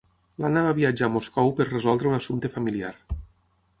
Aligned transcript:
L'Anna 0.43 0.61
va 0.67 0.71
viatjar 0.77 1.09
a 1.11 1.13
Moscou 1.17 1.53
per 1.59 1.67
resoldre 1.69 2.11
un 2.13 2.17
assumpte 2.21 2.55
familiar. 2.57 2.95